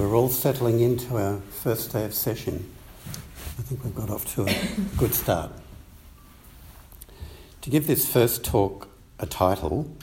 We're 0.00 0.16
all 0.16 0.30
settling 0.30 0.80
into 0.80 1.18
our 1.18 1.40
first 1.50 1.92
day 1.92 2.06
of 2.06 2.12
sesshin. 2.12 2.62
I 3.04 3.62
think 3.62 3.84
we've 3.84 3.94
got 3.94 4.08
off 4.08 4.34
to 4.34 4.46
a 4.46 4.96
good 4.96 5.12
start. 5.12 5.52
To 7.60 7.68
give 7.68 7.86
this 7.86 8.10
first 8.10 8.42
talk 8.42 8.88
a 9.18 9.26
title, 9.26 9.94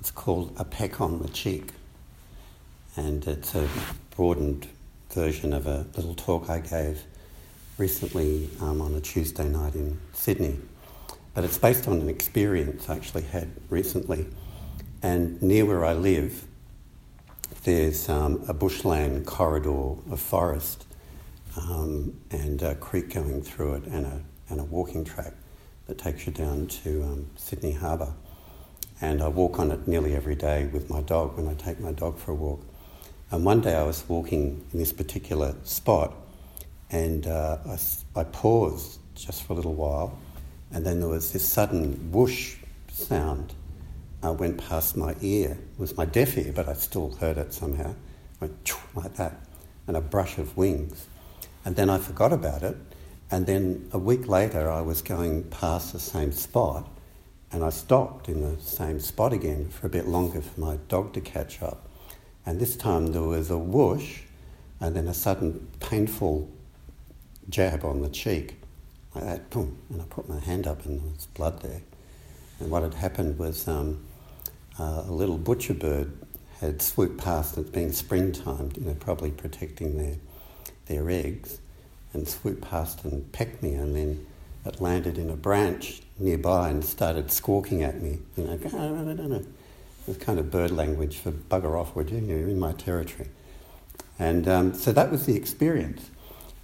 it's 0.00 0.10
called 0.10 0.52
A 0.58 0.64
Peck 0.64 1.00
on 1.00 1.22
the 1.22 1.28
Cheek. 1.28 1.70
And 2.96 3.24
it's 3.28 3.54
a 3.54 3.68
broadened 4.16 4.66
version 5.10 5.52
of 5.52 5.68
a 5.68 5.86
little 5.94 6.16
talk 6.16 6.50
I 6.50 6.58
gave 6.58 7.04
recently 7.78 8.50
um, 8.60 8.80
on 8.80 8.96
a 8.96 9.00
Tuesday 9.00 9.48
night 9.48 9.76
in 9.76 10.00
Sydney. 10.12 10.58
But 11.34 11.44
it's 11.44 11.56
based 11.56 11.86
on 11.86 12.00
an 12.00 12.08
experience 12.08 12.88
I 12.88 12.96
actually 12.96 13.22
had 13.22 13.48
recently. 13.70 14.26
And 15.04 15.40
near 15.40 15.66
where 15.66 15.84
I 15.84 15.92
live, 15.92 16.46
there's 17.64 18.10
um, 18.10 18.44
a 18.46 18.52
bushland 18.52 19.26
corridor 19.26 19.94
of 20.10 20.20
forest 20.20 20.84
um, 21.56 22.14
and 22.30 22.62
a 22.62 22.74
creek 22.74 23.14
going 23.14 23.40
through 23.40 23.74
it 23.74 23.84
and 23.84 24.04
a, 24.04 24.20
and 24.50 24.60
a 24.60 24.64
walking 24.64 25.02
track 25.02 25.32
that 25.86 25.96
takes 25.96 26.26
you 26.26 26.32
down 26.32 26.66
to 26.66 27.02
um, 27.02 27.30
Sydney 27.36 27.72
Harbour. 27.72 28.12
And 29.00 29.22
I 29.22 29.28
walk 29.28 29.58
on 29.58 29.70
it 29.70 29.88
nearly 29.88 30.14
every 30.14 30.34
day 30.34 30.66
with 30.66 30.90
my 30.90 31.00
dog 31.00 31.36
when 31.36 31.48
I 31.48 31.54
take 31.54 31.80
my 31.80 31.92
dog 31.92 32.18
for 32.18 32.32
a 32.32 32.34
walk. 32.34 32.62
And 33.30 33.44
one 33.44 33.62
day 33.62 33.74
I 33.74 33.82
was 33.82 34.04
walking 34.08 34.64
in 34.72 34.78
this 34.78 34.92
particular 34.92 35.54
spot 35.64 36.14
and 36.90 37.26
uh, 37.26 37.58
I, 37.66 38.20
I 38.20 38.24
paused 38.24 38.98
just 39.14 39.42
for 39.42 39.54
a 39.54 39.56
little 39.56 39.74
while 39.74 40.18
and 40.70 40.84
then 40.84 41.00
there 41.00 41.08
was 41.08 41.32
this 41.32 41.46
sudden 41.46 42.12
whoosh 42.12 42.56
sound 42.92 43.54
uh, 44.24 44.32
went 44.32 44.58
past 44.58 44.96
my 44.96 45.14
ear. 45.20 45.58
It 45.74 45.78
was 45.78 45.96
my 45.96 46.04
deaf 46.04 46.36
ear, 46.38 46.52
but 46.54 46.68
I 46.68 46.74
still 46.74 47.14
heard 47.16 47.36
it 47.38 47.52
somehow. 47.52 47.94
Went 48.40 48.72
like 48.94 49.14
that, 49.14 49.40
and 49.86 49.96
a 49.96 50.00
brush 50.00 50.38
of 50.38 50.56
wings. 50.56 51.06
And 51.64 51.76
then 51.76 51.90
I 51.90 51.98
forgot 51.98 52.32
about 52.32 52.62
it. 52.62 52.76
And 53.30 53.46
then 53.46 53.88
a 53.92 53.98
week 53.98 54.28
later, 54.28 54.70
I 54.70 54.80
was 54.80 55.02
going 55.02 55.44
past 55.44 55.92
the 55.92 56.00
same 56.00 56.32
spot, 56.32 56.88
and 57.52 57.64
I 57.64 57.70
stopped 57.70 58.28
in 58.28 58.40
the 58.40 58.60
same 58.60 59.00
spot 59.00 59.32
again 59.32 59.68
for 59.68 59.86
a 59.86 59.90
bit 59.90 60.06
longer 60.06 60.40
for 60.40 60.60
my 60.60 60.76
dog 60.88 61.12
to 61.14 61.20
catch 61.20 61.62
up. 61.62 61.88
And 62.46 62.60
this 62.60 62.76
time 62.76 63.08
there 63.08 63.22
was 63.22 63.50
a 63.50 63.58
whoosh, 63.58 64.20
and 64.80 64.94
then 64.94 65.08
a 65.08 65.14
sudden 65.14 65.68
painful 65.80 66.50
jab 67.48 67.84
on 67.84 68.02
the 68.02 68.08
cheek, 68.08 68.56
like 69.14 69.24
that, 69.24 69.50
boom. 69.50 69.78
And 69.90 70.02
I 70.02 70.04
put 70.04 70.28
my 70.28 70.40
hand 70.40 70.66
up, 70.66 70.84
and 70.84 71.00
there 71.00 71.10
was 71.10 71.26
blood 71.26 71.62
there. 71.62 71.82
And 72.60 72.70
what 72.70 72.82
had 72.82 72.94
happened 72.94 73.38
was 73.38 73.66
um, 73.66 74.04
uh, 74.78 75.04
a 75.06 75.12
little 75.12 75.38
butcher 75.38 75.74
bird 75.74 76.12
had 76.60 76.80
swooped 76.80 77.18
past 77.18 77.58
it 77.58 77.72
being 77.72 77.92
springtime, 77.92 78.70
you 78.76 78.86
know, 78.86 78.94
probably 78.94 79.30
protecting 79.30 79.98
their, 79.98 80.16
their 80.86 81.10
eggs, 81.10 81.58
and 82.12 82.28
swooped 82.28 82.62
past 82.62 83.04
and 83.04 83.30
pecked 83.32 83.62
me, 83.62 83.74
and 83.74 83.94
then 83.94 84.26
it 84.64 84.80
landed 84.80 85.18
in 85.18 85.30
a 85.30 85.36
branch 85.36 86.00
nearby 86.18 86.70
and 86.70 86.84
started 86.84 87.30
squawking 87.30 87.82
at 87.82 88.00
me, 88.00 88.18
you 88.36 88.44
know, 88.44 88.56
it 90.06 90.08
was 90.08 90.16
kind 90.18 90.38
of 90.38 90.50
bird 90.50 90.70
language 90.70 91.18
for 91.18 91.32
bugger 91.32 91.78
off, 91.78 91.96
would 91.96 92.10
you? 92.10 92.18
You're 92.18 92.48
in 92.48 92.58
my 92.58 92.72
territory. 92.72 93.28
And 94.18 94.46
um, 94.48 94.74
so 94.74 94.92
that 94.92 95.10
was 95.10 95.26
the 95.26 95.34
experience. 95.34 96.10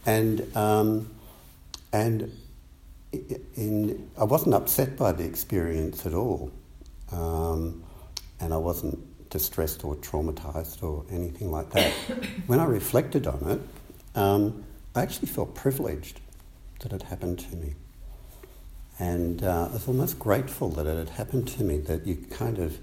And, 0.06 0.54
um, 0.56 1.10
and 1.92 2.36
in, 3.12 4.10
I 4.18 4.24
wasn't 4.24 4.54
upset 4.54 4.96
by 4.96 5.12
the 5.12 5.24
experience 5.24 6.06
at 6.06 6.14
all. 6.14 6.52
Um, 7.12 7.82
and 8.40 8.52
I 8.54 8.56
wasn't 8.56 8.98
distressed 9.30 9.84
or 9.84 9.94
traumatized 9.96 10.82
or 10.82 11.04
anything 11.10 11.50
like 11.50 11.70
that. 11.70 11.92
when 12.46 12.58
I 12.60 12.64
reflected 12.64 13.26
on 13.26 13.48
it, 13.48 14.18
um, 14.18 14.64
I 14.94 15.02
actually 15.02 15.28
felt 15.28 15.54
privileged 15.54 16.20
that 16.80 16.92
it 16.92 17.02
happened 17.02 17.38
to 17.38 17.56
me. 17.56 17.74
And 18.98 19.42
uh, 19.42 19.68
I 19.70 19.72
was 19.72 19.88
almost 19.88 20.18
grateful 20.18 20.68
that 20.70 20.86
it 20.86 20.96
had 20.96 21.10
happened 21.10 21.48
to 21.48 21.64
me, 21.64 21.78
that 21.78 22.06
you 22.06 22.16
kind 22.16 22.58
of, 22.58 22.78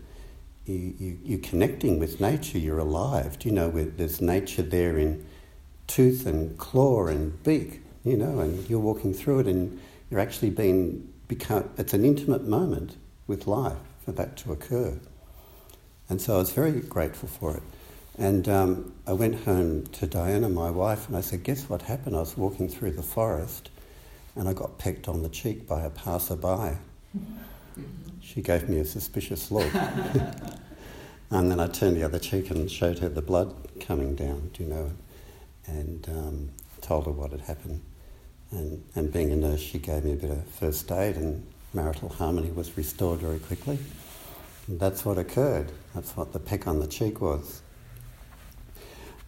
you, 0.66 0.96
you, 0.98 1.20
you're 1.24 1.40
connecting 1.40 2.00
with 2.00 2.20
nature, 2.20 2.58
you're 2.58 2.80
alive. 2.80 3.38
Do 3.38 3.50
you 3.50 3.54
know, 3.54 3.70
there's 3.70 4.22
nature 4.22 4.64
there 4.64 4.98
in 4.98 5.26
tooth 5.86 6.26
and 6.26 6.58
claw 6.58 7.08
and 7.08 7.42
beak, 7.44 7.82
you 8.04 8.18
know, 8.18 8.40
and 8.40 8.68
you're 8.70 8.80
walking 8.80 9.14
through 9.14 9.40
it 9.40 9.48
and 9.48 9.80
you're 10.10 10.20
actually 10.20 10.50
being, 10.50 11.14
become, 11.28 11.70
it's 11.78 11.94
an 11.94 12.04
intimate 12.04 12.46
moment 12.46 12.96
with 13.28 13.46
life 13.46 13.78
for 14.04 14.12
that 14.14 14.38
to 14.38 14.52
occur. 14.52 14.98
And 16.10 16.22
so 16.22 16.36
I 16.36 16.38
was 16.38 16.52
very 16.52 16.80
grateful 16.82 17.28
for 17.28 17.56
it. 17.56 17.64
And 18.18 18.50
um, 18.50 18.94
I 19.06 19.14
went 19.14 19.44
home 19.44 19.86
to 19.88 20.08
Diana, 20.08 20.50
my 20.50 20.72
wife, 20.72 21.08
and 21.08 21.16
I 21.16 21.22
said, 21.22 21.44
Guess 21.44 21.70
what 21.70 21.84
happened? 21.84 22.16
I 22.16 22.20
was 22.20 22.36
walking 22.36 22.68
through 22.68 22.92
the 22.92 23.04
forest 23.04 23.70
and 24.36 24.48
I 24.48 24.54
got 24.54 24.78
pecked 24.78 25.08
on 25.08 25.24
the 25.24 25.30
cheek 25.30 25.68
by 25.68 25.82
a 25.84 25.90
passerby. 25.90 26.78
She 28.22 28.42
gave 28.42 28.70
me 28.70 28.80
a 28.80 28.86
suspicious 28.86 29.52
look. 29.52 29.74
and 31.32 31.52
then 31.52 31.60
I 31.60 31.68
turned 31.68 31.98
the 31.98 32.04
other 32.04 32.20
cheek 32.20 32.52
and 32.52 32.70
showed 32.70 33.00
her 33.00 33.10
the 33.10 33.22
blood 33.22 33.54
coming 33.80 34.16
down, 34.16 34.52
do 34.54 34.64
you 34.64 34.70
know, 34.70 34.92
and 35.66 36.08
um, 36.10 36.50
told 36.82 37.06
her 37.06 37.12
what 37.12 37.32
had 37.32 37.42
happened. 37.42 37.82
And, 38.52 38.84
and 38.96 39.12
being 39.12 39.32
a 39.32 39.36
nurse, 39.36 39.60
she 39.60 39.80
gave 39.80 40.06
me 40.06 40.14
a 40.14 40.16
bit 40.16 40.30
of 40.30 40.46
first 40.46 40.92
aid, 40.92 41.16
and 41.16 41.46
marital 41.74 42.10
harmony 42.10 42.52
was 42.52 42.78
restored 42.78 43.20
very 43.20 43.40
quickly. 43.40 43.80
That's 44.68 45.06
what 45.06 45.18
occurred. 45.18 45.72
That's 45.96 46.16
what 46.18 46.34
the 46.34 46.40
peck 46.40 46.68
on 46.68 46.80
the 46.80 46.88
cheek 46.88 47.22
was. 47.22 47.62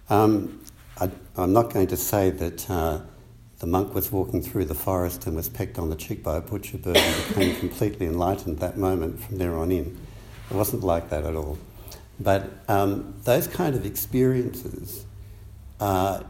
Um, 0.10 0.62
I, 1.00 1.10
am 1.38 1.54
not 1.54 1.72
going 1.72 1.88
to 1.88 1.98
say 1.98 2.30
that 2.30 2.70
uh, 2.70 3.00
the 3.60 3.68
monk 3.68 3.94
was 3.94 4.12
walking 4.12 4.42
through 4.42 4.66
the 4.66 4.76
forest 4.76 5.28
and 5.28 5.36
was 5.36 5.48
pecked 5.48 5.80
on 5.80 5.90
the 5.90 5.96
cheek 5.96 6.24
by 6.24 6.38
a 6.38 6.42
butcher 6.42 6.78
bird 6.78 6.98
and 6.98 7.28
became 7.28 7.56
completely 7.56 8.06
enlightened 8.06 8.60
that 8.60 8.78
moment 8.78 9.22
from 9.22 9.38
there 9.38 9.56
on 9.56 9.72
in. 9.72 9.98
It 10.50 10.56
wasn't 10.56 10.84
like 10.84 11.10
that 11.10 11.24
at 11.24 11.36
all. 11.36 11.58
But 12.20 12.50
um, 12.68 13.16
those 13.24 13.48
kind 13.48 13.76
of 13.76 13.86
experiences 13.86 15.06
are 15.80 16.26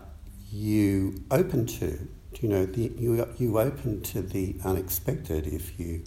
you 0.51 1.23
open 1.31 1.65
to. 1.65 2.07
You 2.41 2.49
know, 2.49 2.65
the, 2.65 2.91
you, 2.95 3.27
you 3.37 3.59
open 3.59 4.01
to 4.03 4.21
the 4.21 4.55
unexpected 4.63 5.47
if 5.47 5.79
you 5.79 6.03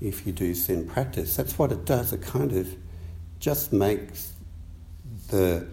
if 0.00 0.26
you 0.26 0.32
do 0.32 0.54
Zen 0.54 0.86
practice. 0.88 1.36
That's 1.36 1.58
what 1.58 1.72
it 1.72 1.84
does. 1.84 2.12
It 2.12 2.22
kind 2.22 2.52
of 2.52 2.68
just 3.38 3.72
makes 3.72 4.34
the 5.28 5.66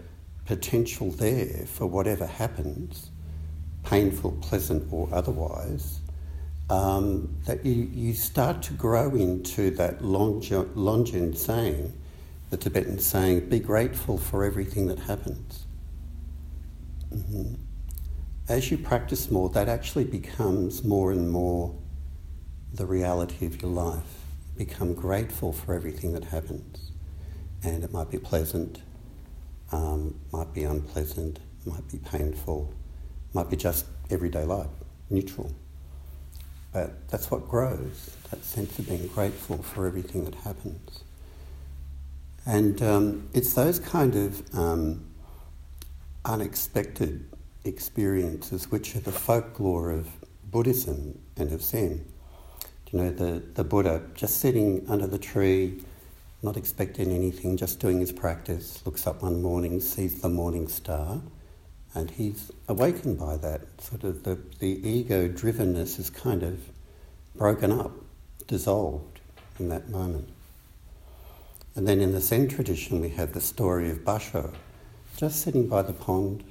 potential 0.45 1.11
there 1.11 1.65
for 1.65 1.85
whatever 1.85 2.25
happens, 2.25 3.11
painful, 3.83 4.31
pleasant, 4.41 4.91
or 4.91 5.09
otherwise, 5.11 5.99
um, 6.69 7.37
that 7.45 7.65
you, 7.65 7.89
you 7.93 8.13
start 8.13 8.61
to 8.63 8.73
grow 8.73 9.15
into 9.15 9.71
that 9.71 9.99
lojong 9.99 11.37
saying, 11.37 11.93
the 12.49 12.57
Tibetan 12.57 12.99
saying, 12.99 13.49
be 13.49 13.59
grateful 13.59 14.17
for 14.17 14.43
everything 14.43 14.87
that 14.87 14.99
happens. 14.99 15.65
Mm-hmm. 17.13 17.55
As 18.47 18.71
you 18.71 18.77
practice 18.77 19.29
more, 19.29 19.49
that 19.49 19.67
actually 19.67 20.05
becomes 20.05 20.83
more 20.83 21.11
and 21.11 21.29
more 21.29 21.75
the 22.73 22.85
reality 22.85 23.45
of 23.45 23.61
your 23.61 23.71
life 23.71 24.16
become 24.57 24.93
grateful 24.93 25.53
for 25.53 25.73
everything 25.73 26.13
that 26.13 26.25
happens. 26.25 26.91
And 27.63 27.83
it 27.83 27.91
might 27.91 28.09
be 28.09 28.17
pleasant, 28.17 28.81
um, 29.71 30.19
might 30.31 30.53
be 30.53 30.63
unpleasant, 30.63 31.39
might 31.65 31.87
be 31.89 31.97
painful, 31.97 32.73
might 33.33 33.49
be 33.49 33.55
just 33.55 33.85
everyday 34.09 34.45
life, 34.45 34.69
neutral. 35.09 35.53
But 36.73 37.07
that's 37.09 37.31
what 37.31 37.47
grows, 37.47 38.15
that 38.29 38.43
sense 38.43 38.77
of 38.79 38.87
being 38.87 39.07
grateful 39.07 39.61
for 39.63 39.87
everything 39.87 40.25
that 40.25 40.35
happens. 40.35 41.03
And 42.45 42.81
um, 42.81 43.29
it's 43.33 43.53
those 43.53 43.79
kind 43.79 44.15
of 44.15 44.55
um, 44.55 45.05
unexpected 46.23 47.25
experiences 47.65 48.71
which 48.71 48.95
are 48.95 49.01
the 49.01 49.11
folklore 49.11 49.91
of 49.91 50.07
Buddhism 50.49 51.19
and 51.35 51.51
of 51.51 51.61
Zen 51.61 52.05
you 52.91 52.99
know, 52.99 53.09
the, 53.09 53.41
the 53.53 53.63
Buddha 53.63 54.01
just 54.15 54.39
sitting 54.39 54.85
under 54.87 55.07
the 55.07 55.17
tree, 55.17 55.83
not 56.41 56.55
expecting 56.55 57.11
anything, 57.11 57.57
just 57.57 57.79
doing 57.79 57.99
his 57.99 58.11
practice, 58.11 58.81
looks 58.85 59.05
up 59.05 59.21
one 59.21 59.41
morning, 59.41 59.81
sees 59.81 60.21
the 60.21 60.29
morning 60.29 60.67
star, 60.67 61.21
and 61.93 62.11
he's 62.11 62.51
awakened 62.67 63.19
by 63.19 63.35
that. 63.37 63.61
Sort 63.81 64.03
of 64.03 64.23
the, 64.23 64.39
the 64.59 64.87
ego 64.87 65.27
drivenness 65.27 65.99
is 65.99 66.09
kind 66.09 66.43
of 66.43 66.59
broken 67.35 67.71
up, 67.71 67.91
dissolved 68.47 69.19
in 69.59 69.69
that 69.69 69.89
moment. 69.89 70.29
And 71.75 71.87
then 71.87 71.99
in 71.99 72.11
the 72.11 72.21
Zen 72.21 72.47
tradition, 72.47 73.01
we 73.01 73.09
have 73.09 73.33
the 73.33 73.41
story 73.41 73.89
of 73.91 73.99
Basho, 73.99 74.53
just 75.17 75.41
sitting 75.41 75.67
by 75.67 75.81
the 75.81 75.93
pond, 75.93 76.43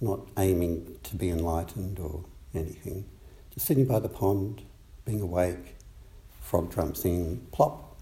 not 0.00 0.20
aiming 0.38 0.98
to 1.02 1.16
be 1.16 1.30
enlightened 1.30 1.98
or 1.98 2.24
anything, 2.54 3.04
just 3.52 3.66
sitting 3.66 3.86
by 3.86 3.98
the 3.98 4.08
pond, 4.08 4.62
being 5.04 5.20
awake, 5.20 5.76
frog 6.40 6.70
drum 6.70 6.94
singing, 6.94 7.46
plop, 7.52 7.96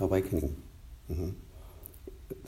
awakening. 0.00 0.62
Mm-hmm. 1.10 1.30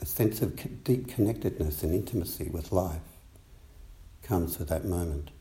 sense 0.03 0.41
of 0.41 0.83
deep 0.83 1.07
connectedness 1.07 1.81
and 1.83 1.93
intimacy 1.93 2.49
with 2.49 2.73
life 2.73 2.99
comes 4.21 4.59
with 4.59 4.67
that 4.69 4.85
moment. 4.85 5.31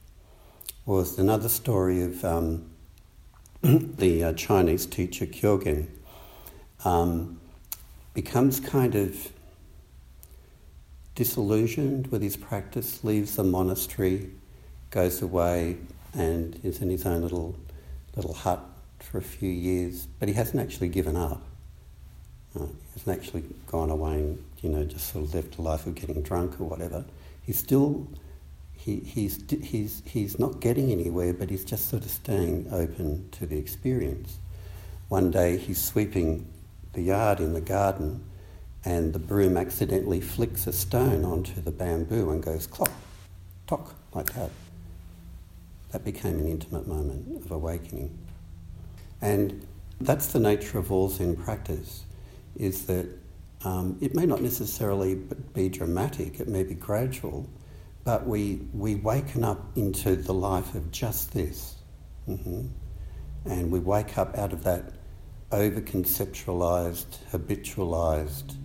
Was 0.86 1.18
another 1.18 1.48
story 1.48 2.02
of 2.02 2.24
um, 2.24 2.70
the 3.62 4.24
uh, 4.24 4.32
Chinese 4.34 4.86
teacher 4.86 5.26
Kyogen 5.26 5.88
um, 6.84 7.40
becomes 8.14 8.60
kind 8.60 8.94
of 8.94 9.32
disillusioned 11.14 12.06
with 12.06 12.22
his 12.22 12.36
practice, 12.36 13.02
leaves 13.02 13.34
the 13.34 13.42
monastery, 13.44 14.30
goes 14.90 15.20
away, 15.20 15.76
and 16.14 16.58
is 16.62 16.80
in 16.80 16.90
his 16.90 17.04
own 17.04 17.22
little 17.22 17.56
little 18.16 18.34
hut 18.34 18.60
for 19.00 19.18
a 19.18 19.22
few 19.22 19.50
years. 19.50 20.06
But 20.18 20.28
he 20.28 20.34
hasn't 20.34 20.60
actually 20.60 20.88
given 20.88 21.16
up. 21.16 21.42
Uh, 22.58 22.66
he 22.66 23.00
hasn't 23.00 23.18
actually 23.18 23.44
gone 23.66 23.90
away 23.90 24.14
and 24.14 24.44
you 24.62 24.70
know 24.70 24.84
just 24.84 25.12
sort 25.12 25.24
of 25.24 25.34
left 25.34 25.58
a 25.58 25.62
life 25.62 25.86
of 25.86 25.94
getting 25.94 26.22
drunk 26.22 26.60
or 26.60 26.64
whatever. 26.64 27.04
He's 27.42 27.58
still 27.58 28.08
he, 28.72 29.00
he's 29.00 29.42
he's 29.62 30.02
he's 30.06 30.38
not 30.38 30.60
getting 30.60 30.90
anywhere, 30.90 31.34
but 31.34 31.50
he's 31.50 31.64
just 31.64 31.90
sort 31.90 32.04
of 32.04 32.10
staying 32.10 32.68
open 32.72 33.28
to 33.32 33.46
the 33.46 33.58
experience. 33.58 34.38
One 35.08 35.30
day 35.30 35.56
he's 35.56 35.82
sweeping 35.82 36.46
the 36.92 37.02
yard 37.02 37.40
in 37.40 37.52
the 37.52 37.60
garden 37.60 38.24
and 38.84 39.12
the 39.12 39.18
broom 39.18 39.56
accidentally 39.56 40.20
flicks 40.20 40.66
a 40.66 40.72
stone 40.72 41.24
onto 41.24 41.60
the 41.60 41.70
bamboo 41.70 42.30
and 42.30 42.42
goes 42.42 42.66
clop, 42.66 42.90
tock, 43.66 43.94
like 44.14 44.32
that. 44.34 44.50
That 45.90 46.04
became 46.04 46.38
an 46.38 46.46
intimate 46.46 46.86
moment 46.86 47.44
of 47.44 47.50
awakening. 47.50 48.18
And 49.20 49.66
that's 50.00 50.28
the 50.32 50.38
nature 50.38 50.78
of 50.78 50.92
all 50.92 51.08
Zen 51.08 51.36
practice, 51.36 52.04
is 52.56 52.86
that 52.86 53.06
um, 53.64 53.96
it 54.00 54.14
may 54.14 54.26
not 54.26 54.40
necessarily 54.42 55.16
be 55.54 55.68
dramatic, 55.68 56.40
it 56.40 56.48
may 56.48 56.62
be 56.62 56.74
gradual, 56.74 57.48
but 58.04 58.26
we, 58.26 58.60
we 58.72 58.94
waken 58.94 59.42
up 59.44 59.76
into 59.76 60.14
the 60.14 60.32
life 60.32 60.74
of 60.74 60.90
just 60.92 61.32
this. 61.32 61.76
Mm-hmm. 62.28 62.66
And 63.46 63.72
we 63.72 63.80
wake 63.80 64.18
up 64.18 64.36
out 64.36 64.52
of 64.52 64.64
that 64.64 64.92
over 65.50 65.80
conceptualized, 65.80 67.18
habitualized 67.32 68.56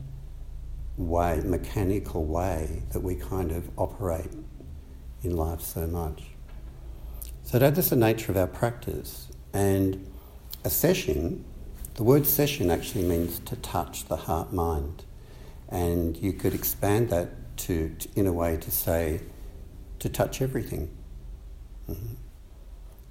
way, 0.98 1.42
mechanical 1.44 2.26
way 2.26 2.84
that 2.92 3.00
we 3.00 3.16
kind 3.16 3.52
of 3.52 3.68
operate 3.78 4.32
in 5.24 5.36
life 5.36 5.62
so 5.62 5.88
much. 5.88 6.33
So 7.54 7.60
that 7.60 7.78
is 7.78 7.92
the 7.92 7.96
nature 7.96 8.32
of 8.32 8.38
our 8.40 8.48
practice. 8.48 9.28
And 9.54 10.12
a 10.66 10.70
sesshin, 10.70 11.44
the 11.94 12.02
word 12.02 12.24
sesshin 12.24 12.72
actually 12.72 13.04
means 13.04 13.38
to 13.42 13.56
touch 13.58 14.06
the 14.06 14.16
heart 14.16 14.52
mind. 14.52 15.04
And 15.70 16.18
you 16.18 16.34
could 16.34 16.56
expand 16.56 17.12
that 17.12 17.56
to, 17.58 17.90
to 17.90 18.10
in 18.16 18.26
a 18.26 18.34
way 18.34 18.58
to 18.58 18.72
say, 18.72 19.22
to 20.00 20.10
touch 20.10 20.42
everything. 20.42 20.90
Mm-hmm. 21.88 22.16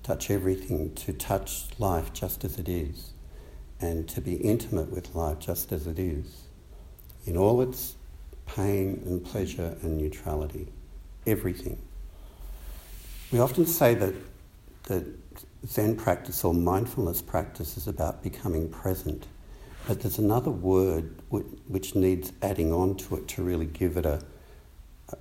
Touch 0.03 0.29
everything, 0.29 0.93
to 0.97 1.12
touch 1.12 1.67
life 1.79 2.12
just 2.12 2.43
as 2.45 2.59
it 2.59 2.69
is 2.69 3.12
and 3.81 4.09
to 4.09 4.21
be 4.21 4.35
intimate 4.35 4.91
with 4.91 5.15
life 5.15 5.38
just 5.38 5.71
as 5.71 5.87
it 5.87 6.00
is, 6.00 6.49
in 7.27 7.37
all 7.37 7.62
its 7.62 7.95
pain 8.47 9.05
and 9.06 9.25
pleasure 9.25 9.77
and 9.83 9.99
neutrality, 9.99 10.67
everything. 11.29 11.81
We 13.31 13.38
often 13.38 13.67
say 13.67 13.95
that, 13.95 14.15
that 14.93 15.06
Zen 15.67 15.97
practice 15.97 16.44
or 16.44 16.53
mindfulness 16.53 17.23
practice 17.23 17.79
is 17.79 17.89
about 17.89 18.23
becoming 18.23 18.69
present, 18.69 19.27
but 19.89 20.00
there's 20.03 20.19
another 20.19 20.50
word 20.50 21.15
which 21.31 21.94
needs 21.94 22.33
adding 22.43 22.73
on 22.73 22.97
to 22.97 23.17
it 23.17 23.29
to 23.29 23.43
really 23.43 23.67
give 23.67 23.97
it 23.97 24.05
a, 24.05 24.23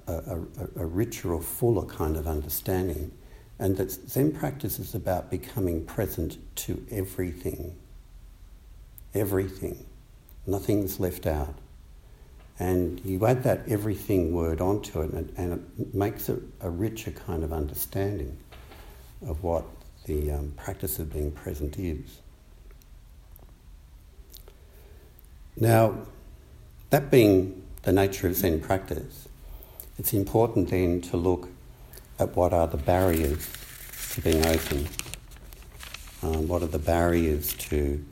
a, 0.07 0.13
a, 0.13 0.37
a 0.75 0.85
richer 0.85 1.33
or 1.33 1.41
fuller 1.41 1.85
kind 1.85 2.17
of 2.17 2.27
understanding. 2.27 3.11
And 3.59 3.77
that 3.77 3.91
Zen 3.91 4.33
practice 4.33 4.77
is 4.77 4.93
about 4.93 5.31
becoming 5.31 5.85
present 5.85 6.37
to 6.57 6.85
everything 6.91 7.75
everything. 9.13 9.85
Nothing's 10.47 10.97
left 10.97 11.27
out. 11.27 11.55
And 12.57 13.01
you 13.03 13.25
add 13.25 13.43
that 13.43 13.67
everything 13.67 14.33
word 14.33 14.61
onto 14.61 15.01
it, 15.01 15.11
and, 15.11 15.33
and 15.35 15.53
it 15.77 15.93
makes 15.93 16.29
it 16.29 16.39
a 16.61 16.69
richer 16.69 17.11
kind 17.11 17.43
of 17.43 17.51
understanding 17.51 18.37
of 19.25 19.43
what 19.43 19.65
the 20.05 20.31
um, 20.31 20.53
practice 20.57 20.99
of 20.99 21.13
being 21.13 21.31
present 21.31 21.77
is. 21.77 22.21
Now, 25.57 25.95
that 26.89 27.11
being 27.11 27.63
the 27.83 27.91
nature 27.91 28.27
of 28.27 28.35
Zen 28.35 28.61
practice, 28.61 29.27
it's 29.99 30.13
important 30.13 30.69
then 30.69 31.01
to 31.01 31.17
look 31.17 31.49
at 32.19 32.35
what 32.35 32.53
are 32.53 32.67
the 32.67 32.77
barriers 32.77 33.47
to 34.13 34.21
being 34.21 34.45
open. 34.45 34.87
Um, 36.23 36.47
what 36.47 36.61
are 36.61 36.67
the 36.67 36.79
barriers 36.79 37.53
to 37.53 38.03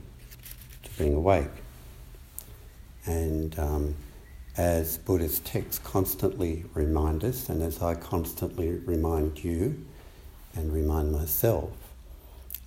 to 0.84 0.98
being 0.98 1.16
awake. 1.16 1.48
And 3.06 3.58
um, 3.60 3.96
as 4.58 4.98
Buddhist 4.98 5.46
texts 5.46 5.80
constantly 5.84 6.66
remind 6.74 7.24
us, 7.24 7.50
and 7.50 7.62
as 7.62 7.82
I 7.82 7.96
constantly 7.96 8.72
remind 8.72 9.44
you 9.44 9.86
and 10.56 10.74
remind 10.74 11.12
myself, 11.12 11.72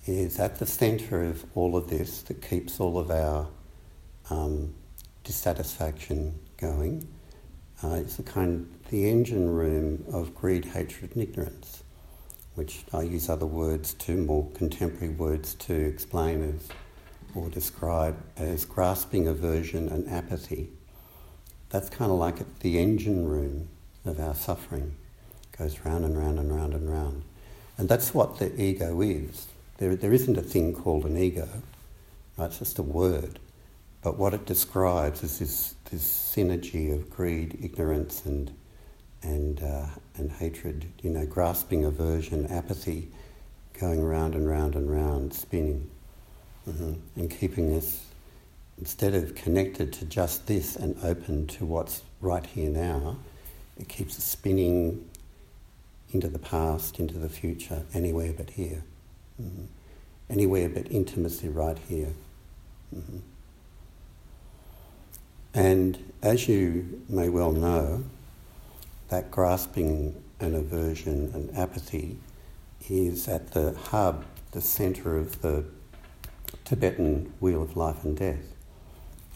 is 0.05 0.39
at 0.39 0.59
the 0.59 0.65
centre 0.65 1.23
of 1.23 1.45
all 1.55 1.75
of 1.75 1.89
this 1.89 2.21
that 2.23 2.41
keeps 2.41 2.79
all 2.79 2.97
of 2.97 3.09
our 3.09 3.47
um, 4.29 4.73
dissatisfaction 5.23 6.37
going. 6.57 7.07
Uh, 7.83 7.95
it's 7.95 8.15
the 8.15 8.23
kind, 8.23 8.69
the 8.89 9.09
engine 9.09 9.49
room 9.49 10.03
of 10.11 10.33
greed, 10.35 10.65
hatred, 10.65 11.11
and 11.15 11.23
ignorance, 11.23 11.83
which 12.55 12.83
I 12.93 13.03
use 13.03 13.29
other 13.29 13.45
words 13.45 13.93
too, 13.93 14.17
more 14.17 14.49
contemporary 14.51 15.13
words 15.13 15.53
to 15.55 15.73
explain 15.73 16.43
as 16.43 16.69
or 17.35 17.49
describe 17.49 18.15
as 18.37 18.63
grasping 18.65 19.27
aversion 19.27 19.89
and 19.89 20.07
apathy. 20.09 20.69
That's 21.69 21.89
kind 21.89 22.11
of 22.11 22.19
like 22.19 22.59
the 22.59 22.77
engine 22.77 23.27
room 23.27 23.69
of 24.05 24.19
our 24.19 24.35
suffering. 24.35 24.93
It 25.51 25.57
goes 25.57 25.79
round 25.79 26.05
and 26.05 26.17
round 26.17 26.37
and 26.37 26.55
round 26.55 26.73
and 26.73 26.89
round. 26.89 27.23
And 27.77 27.89
that's 27.89 28.13
what 28.13 28.37
the 28.37 28.61
ego 28.61 29.01
is. 29.01 29.47
There, 29.77 29.95
there 29.95 30.13
isn't 30.13 30.37
a 30.37 30.41
thing 30.41 30.73
called 30.73 31.05
an 31.05 31.17
ego, 31.17 31.47
right? 32.37 32.45
It's 32.45 32.59
just 32.59 32.79
a 32.79 32.83
word. 32.83 33.39
But 34.01 34.17
what 34.17 34.33
it 34.33 34.45
describes 34.45 35.23
is 35.23 35.39
this, 35.39 35.75
this 35.89 36.03
synergy 36.03 36.93
of 36.93 37.09
greed, 37.09 37.57
ignorance, 37.63 38.25
and, 38.25 38.53
and, 39.21 39.63
uh, 39.63 39.87
and 40.15 40.31
hatred, 40.31 40.85
you 41.01 41.09
know, 41.09 41.25
grasping 41.25 41.85
aversion, 41.85 42.45
apathy, 42.47 43.09
going 43.79 44.03
round 44.03 44.35
and 44.35 44.47
round 44.47 44.75
and 44.75 44.91
round, 44.91 45.33
spinning. 45.33 45.89
Mm-hmm. 46.67 46.93
And 47.15 47.31
keeping 47.31 47.75
us, 47.75 48.05
instead 48.77 49.13
of 49.15 49.35
connected 49.35 49.91
to 49.93 50.05
just 50.05 50.47
this 50.47 50.75
and 50.75 50.95
open 51.03 51.47
to 51.47 51.65
what's 51.65 52.03
right 52.21 52.45
here 52.45 52.69
now, 52.69 53.17
it 53.79 53.87
keeps 53.87 54.17
us 54.17 54.23
spinning 54.23 55.09
into 56.13 56.27
the 56.27 56.39
past, 56.39 56.99
into 56.99 57.17
the 57.17 57.29
future, 57.29 57.83
anywhere 57.93 58.33
but 58.35 58.51
here. 58.51 58.83
Mm-hmm. 59.41 59.65
Anywhere 60.29 60.69
but 60.69 60.91
intimacy 60.91 61.49
right 61.49 61.77
here. 61.77 62.13
Mm-hmm. 62.95 63.17
And 65.53 66.13
as 66.21 66.47
you 66.47 67.01
may 67.09 67.29
well 67.29 67.51
know, 67.51 68.03
that 69.09 69.29
grasping 69.29 70.23
and 70.39 70.55
aversion 70.55 71.31
and 71.33 71.55
apathy 71.55 72.17
is 72.89 73.27
at 73.27 73.51
the 73.51 73.73
hub, 73.73 74.25
the 74.51 74.61
centre 74.61 75.17
of 75.17 75.41
the 75.41 75.63
Tibetan 76.65 77.33
wheel 77.39 77.61
of 77.61 77.77
life 77.77 78.03
and 78.03 78.17
death. 78.17 78.55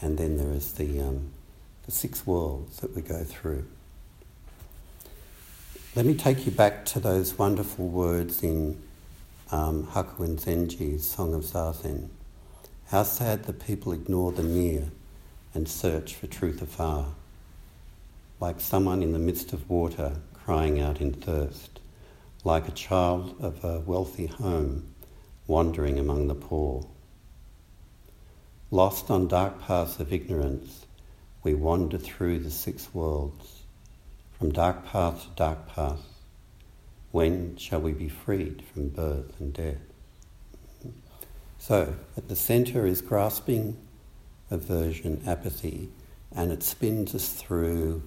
And 0.01 0.17
then 0.17 0.37
there 0.37 0.51
is 0.51 0.73
the, 0.73 1.01
um, 1.01 1.31
the 1.85 1.91
six 1.91 2.25
worlds 2.25 2.79
that 2.79 2.95
we 2.95 3.01
go 3.01 3.23
through. 3.23 3.65
Let 5.97 6.05
me 6.05 6.13
take 6.13 6.45
you 6.45 6.51
back 6.51 6.85
to 6.93 6.99
those 6.99 7.39
wonderful 7.39 7.87
words 7.87 8.43
in 8.43 8.79
um, 9.49 9.87
Hakuin 9.87 10.39
Zenji's 10.39 11.03
Song 11.03 11.33
of 11.33 11.41
Zazen. 11.41 12.09
How 12.89 13.01
sad 13.01 13.45
the 13.45 13.53
people 13.53 13.93
ignore 13.93 14.31
the 14.31 14.43
near 14.43 14.91
and 15.55 15.67
search 15.67 16.13
for 16.13 16.27
truth 16.27 16.61
afar, 16.61 17.15
like 18.39 18.61
someone 18.61 19.01
in 19.01 19.11
the 19.11 19.17
midst 19.17 19.53
of 19.53 19.67
water 19.67 20.17
crying 20.35 20.79
out 20.79 21.01
in 21.01 21.13
thirst, 21.13 21.79
like 22.43 22.67
a 22.67 22.73
child 22.73 23.35
of 23.39 23.63
a 23.63 23.79
wealthy 23.79 24.27
home 24.27 24.93
wandering 25.47 25.97
among 25.97 26.27
the 26.27 26.35
poor. 26.35 26.85
Lost 28.69 29.09
on 29.09 29.27
dark 29.27 29.63
paths 29.63 29.99
of 29.99 30.13
ignorance, 30.13 30.85
we 31.41 31.55
wander 31.55 31.97
through 31.97 32.37
the 32.37 32.51
six 32.51 32.93
worlds, 32.93 33.56
from 34.37 34.51
dark 34.51 34.85
path 34.85 35.23
to 35.23 35.29
dark 35.35 35.67
path. 35.67 36.01
When 37.11 37.57
shall 37.57 37.81
we 37.81 37.93
be 37.93 38.09
freed 38.09 38.63
from 38.73 38.89
birth 38.89 39.39
and 39.39 39.53
death? 39.53 39.77
So, 41.57 41.95
at 42.15 42.27
the 42.27 42.35
centre 42.35 42.85
is 42.85 43.01
grasping, 43.01 43.77
aversion, 44.51 45.23
apathy, 45.25 45.89
and 46.35 46.51
it 46.51 46.63
spins 46.63 47.15
us 47.15 47.29
through 47.29 48.03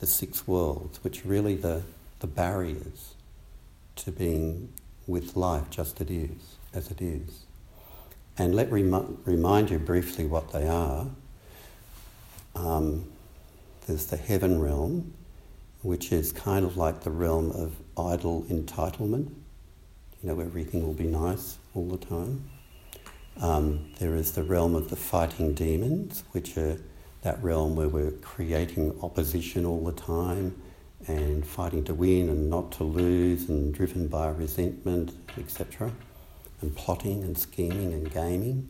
the 0.00 0.06
six 0.06 0.48
worlds, 0.48 1.02
which 1.04 1.24
are 1.24 1.28
really 1.28 1.54
the, 1.54 1.82
the 2.18 2.26
barriers 2.26 3.14
to 3.96 4.10
being 4.10 4.72
with 5.06 5.36
life 5.36 5.70
just 5.70 6.00
it 6.00 6.10
is, 6.10 6.56
as 6.74 6.90
it 6.90 7.00
is. 7.00 7.44
And 8.36 8.54
let 8.54 8.72
me 8.72 8.82
rem- 8.82 9.18
remind 9.24 9.70
you 9.70 9.78
briefly 9.78 10.26
what 10.26 10.52
they 10.52 10.66
are. 10.66 11.06
Um, 12.56 13.06
there's 13.86 14.06
the 14.06 14.16
heaven 14.16 14.60
realm, 14.60 15.12
which 15.82 16.12
is 16.12 16.32
kind 16.32 16.64
of 16.64 16.76
like 16.76 17.00
the 17.00 17.10
realm 17.10 17.50
of 17.50 17.74
idle 17.96 18.44
entitlement. 18.48 19.30
You 20.22 20.28
know, 20.28 20.40
everything 20.40 20.86
will 20.86 20.94
be 20.94 21.04
nice 21.04 21.58
all 21.74 21.88
the 21.88 21.98
time. 21.98 22.44
Um, 23.40 23.92
there 23.98 24.14
is 24.14 24.32
the 24.32 24.44
realm 24.44 24.74
of 24.74 24.90
the 24.90 24.96
fighting 24.96 25.54
demons, 25.54 26.22
which 26.32 26.56
are 26.56 26.78
that 27.22 27.42
realm 27.42 27.76
where 27.76 27.88
we're 27.88 28.10
creating 28.10 28.98
opposition 29.02 29.64
all 29.64 29.84
the 29.84 29.92
time 29.92 30.60
and 31.08 31.44
fighting 31.44 31.84
to 31.84 31.94
win 31.94 32.28
and 32.28 32.48
not 32.48 32.70
to 32.72 32.84
lose 32.84 33.48
and 33.48 33.74
driven 33.74 34.06
by 34.06 34.28
resentment, 34.28 35.12
etc., 35.38 35.90
and 36.60 36.76
plotting 36.76 37.24
and 37.24 37.36
scheming 37.36 37.92
and 37.92 38.12
gaming. 38.12 38.68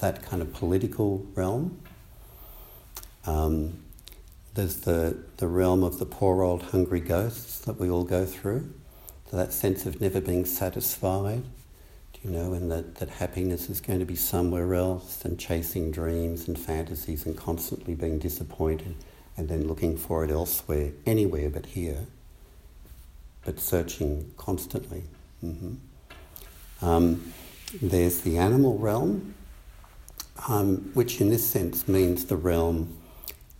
That 0.00 0.22
kind 0.22 0.40
of 0.40 0.52
political 0.54 1.26
realm. 1.34 1.80
Um, 3.26 3.82
there's 4.58 4.78
the, 4.78 5.16
the 5.36 5.46
realm 5.46 5.84
of 5.84 6.00
the 6.00 6.04
poor 6.04 6.42
old 6.42 6.64
hungry 6.64 6.98
ghosts 6.98 7.60
that 7.60 7.78
we 7.78 7.88
all 7.88 8.02
go 8.02 8.26
through. 8.26 8.68
So 9.30 9.36
that 9.36 9.52
sense 9.52 9.86
of 9.86 10.00
never 10.00 10.20
being 10.20 10.44
satisfied, 10.44 11.44
you 12.24 12.30
know, 12.30 12.52
and 12.54 12.68
that, 12.72 12.96
that 12.96 13.08
happiness 13.08 13.70
is 13.70 13.80
going 13.80 14.00
to 14.00 14.04
be 14.04 14.16
somewhere 14.16 14.74
else, 14.74 15.24
and 15.24 15.38
chasing 15.38 15.92
dreams 15.92 16.48
and 16.48 16.58
fantasies 16.58 17.24
and 17.24 17.36
constantly 17.36 17.94
being 17.94 18.18
disappointed 18.18 18.96
and 19.36 19.48
then 19.48 19.68
looking 19.68 19.96
for 19.96 20.24
it 20.24 20.30
elsewhere, 20.32 20.90
anywhere 21.06 21.50
but 21.50 21.66
here, 21.66 22.06
but 23.44 23.60
searching 23.60 24.32
constantly. 24.36 25.04
Mm-hmm. 25.44 26.84
Um, 26.84 27.32
there's 27.80 28.22
the 28.22 28.38
animal 28.38 28.76
realm, 28.76 29.34
um, 30.48 30.90
which 30.94 31.20
in 31.20 31.30
this 31.30 31.48
sense 31.48 31.86
means 31.86 32.24
the 32.24 32.36
realm 32.36 32.97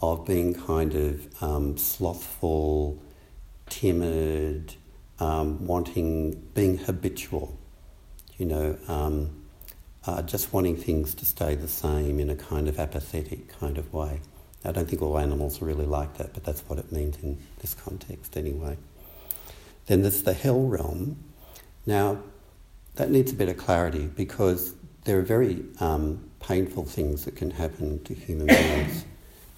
of 0.00 0.26
being 0.26 0.54
kind 0.54 0.94
of 0.94 1.42
um, 1.42 1.76
slothful, 1.76 3.02
timid, 3.68 4.74
um, 5.18 5.66
wanting, 5.66 6.34
being 6.54 6.78
habitual 6.78 7.58
you 8.38 8.46
know, 8.46 8.78
um, 8.86 9.30
uh, 10.06 10.22
just 10.22 10.52
wanting 10.52 10.76
things 10.76 11.12
to 11.14 11.26
stay 11.26 11.54
the 11.56 11.68
same 11.68 12.18
in 12.18 12.30
a 12.30 12.36
kind 12.36 12.68
of 12.68 12.78
apathetic 12.78 13.48
kind 13.58 13.76
of 13.76 13.92
way. 13.92 14.20
I 14.64 14.72
don't 14.72 14.88
think 14.88 15.02
all 15.02 15.18
animals 15.18 15.60
really 15.60 15.86
like 15.86 16.16
that, 16.18 16.32
but 16.32 16.44
that's 16.44 16.60
what 16.62 16.78
it 16.78 16.90
means 16.90 17.18
in 17.22 17.38
this 17.58 17.74
context 17.74 18.36
anyway. 18.36 18.76
Then 19.86 20.02
there's 20.02 20.22
the 20.22 20.32
hell 20.32 20.62
realm. 20.62 21.16
Now, 21.84 22.18
that 22.94 23.10
needs 23.10 23.32
a 23.32 23.34
bit 23.34 23.48
of 23.48 23.56
clarity 23.56 24.06
because 24.06 24.74
there 25.04 25.18
are 25.18 25.22
very 25.22 25.64
um, 25.80 26.30
painful 26.40 26.84
things 26.84 27.24
that 27.24 27.36
can 27.36 27.50
happen 27.50 28.02
to 28.04 28.14
human 28.14 28.46
beings 28.46 29.04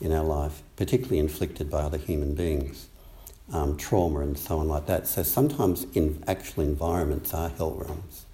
in 0.00 0.12
our 0.12 0.24
life, 0.24 0.62
particularly 0.76 1.18
inflicted 1.18 1.70
by 1.70 1.82
other 1.82 1.98
human 1.98 2.34
beings, 2.34 2.88
um, 3.52 3.76
trauma 3.76 4.20
and 4.20 4.38
so 4.38 4.58
on 4.58 4.68
like 4.68 4.86
that. 4.86 5.06
So 5.06 5.22
sometimes 5.22 5.84
in 5.94 6.22
actual 6.26 6.64
environments 6.64 7.34
are 7.34 7.48
hell 7.50 7.72
realms. 7.72 8.26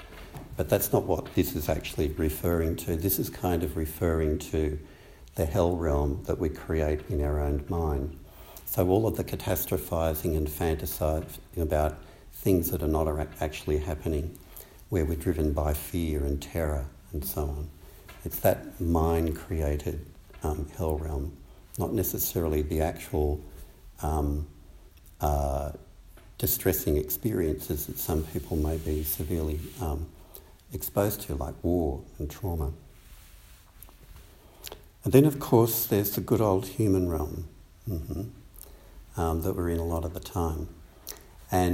But 0.57 0.69
that's 0.69 0.93
not 0.93 1.05
what 1.05 1.35
this 1.35 1.55
is 1.55 1.69
actually 1.69 2.09
referring 2.09 2.77
to. 2.77 2.97
This 2.97 3.19
is 3.19 3.29
kind 3.29 3.63
of 3.63 3.77
referring 3.77 4.39
to 4.39 4.79
the 5.35 5.45
hell 5.45 5.77
realm 5.77 6.23
that 6.27 6.39
we 6.39 6.49
create 6.49 7.01
in 7.11 7.23
our 7.23 7.41
own 7.41 7.65
mind. 7.69 8.19
So 8.65 8.89
all 8.89 9.07
of 9.07 9.17
the 9.17 9.25
catastrophizing 9.25 10.37
and 10.37 10.49
fantasizing 10.49 11.39
about 11.59 11.99
things 12.33 12.71
that 12.71 12.83
are 12.83 12.89
not 12.89 13.07
actually 13.41 13.79
happening, 13.79 14.39
where 14.89 15.05
we're 15.05 15.17
driven 15.17 15.53
by 15.53 15.75
fear 15.75 16.25
and 16.25 16.41
terror 16.41 16.87
and 17.13 17.25
so 17.25 17.43
on. 17.43 17.69
It's 18.25 18.41
that 18.41 18.81
mind 18.81 19.37
created 19.37 20.05
um, 20.43 20.69
hell 20.77 20.97
realm, 20.97 21.37
not 21.79 21.93
necessarily 21.93 22.63
the 22.63 22.81
actual 22.81 23.41
um, 24.03 24.47
uh, 25.21 25.73
distressing 26.39 26.97
experiences 26.97 27.87
that 27.87 27.99
some 27.99 28.23
people 28.25 28.57
may 28.57 28.77
be 28.77 29.03
severely 29.03 29.59
um, 29.81 30.07
exposed 30.73 31.23
to, 31.23 31.35
like 31.35 31.55
war 31.63 32.03
and 32.19 32.31
trauma. 32.31 32.73
And 35.05 35.13
then, 35.13 35.25
of 35.25 35.39
course, 35.39 35.87
there's 35.87 36.11
the 36.11 36.21
good 36.21 36.41
old 36.41 36.67
human 36.67 37.09
realm 37.09 37.49
mm-hmm, 37.89 39.21
um, 39.21 39.43
that 39.43 39.55
we're 39.55 39.71
in 39.71 39.79
a 39.79 39.85
lot 39.85 40.05
of 40.05 40.15
the 40.15 40.21
time. 40.21 40.69